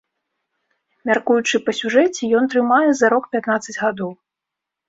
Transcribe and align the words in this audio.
Мяркуючы 1.09 1.55
па 1.67 1.75
сюжэце, 1.81 2.31
ён 2.39 2.43
трымае 2.55 2.89
зарок 3.03 3.23
пятнаццаць 3.37 3.81
гадоў. 3.85 4.11